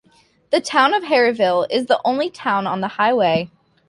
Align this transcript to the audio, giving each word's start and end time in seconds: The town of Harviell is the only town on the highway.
The 0.49 0.59
town 0.59 0.95
of 0.95 1.03
Harviell 1.03 1.67
is 1.69 1.85
the 1.85 2.01
only 2.03 2.31
town 2.31 2.65
on 2.65 2.81
the 2.81 2.87
highway. 2.87 3.51